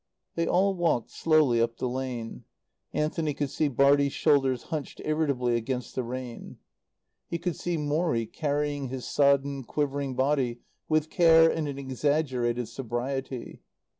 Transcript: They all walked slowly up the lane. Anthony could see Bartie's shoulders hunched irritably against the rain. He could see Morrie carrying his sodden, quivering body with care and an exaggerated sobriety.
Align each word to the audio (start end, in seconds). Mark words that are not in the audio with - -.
They 0.33 0.47
all 0.47 0.73
walked 0.73 1.11
slowly 1.11 1.61
up 1.61 1.77
the 1.77 1.87
lane. 1.87 2.43
Anthony 2.91 3.35
could 3.35 3.51
see 3.51 3.67
Bartie's 3.67 4.13
shoulders 4.13 4.63
hunched 4.73 4.99
irritably 5.05 5.55
against 5.55 5.93
the 5.93 6.01
rain. 6.01 6.57
He 7.27 7.37
could 7.37 7.55
see 7.55 7.77
Morrie 7.77 8.25
carrying 8.25 8.89
his 8.89 9.05
sodden, 9.05 9.63
quivering 9.63 10.15
body 10.15 10.57
with 10.89 11.11
care 11.11 11.47
and 11.51 11.67
an 11.67 11.77
exaggerated 11.77 12.67
sobriety. 12.67 13.61